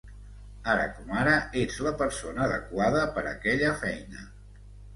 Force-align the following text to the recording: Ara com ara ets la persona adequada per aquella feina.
Ara 0.71 0.87
com 0.95 1.11
ara 1.23 1.35
ets 1.65 1.77
la 1.89 1.93
persona 2.01 2.43
adequada 2.47 3.05
per 3.19 3.27
aquella 3.35 3.77
feina. 3.87 4.29